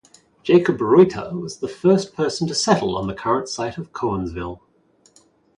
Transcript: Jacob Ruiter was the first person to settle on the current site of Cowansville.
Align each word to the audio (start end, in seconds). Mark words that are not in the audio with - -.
Jacob 0.41 0.81
Ruiter 0.81 1.29
was 1.31 1.59
the 1.59 1.67
first 1.67 2.15
person 2.15 2.47
to 2.47 2.55
settle 2.55 2.97
on 2.97 3.05
the 3.05 3.13
current 3.13 3.47
site 3.47 3.77
of 3.77 3.93
Cowansville. 3.93 4.59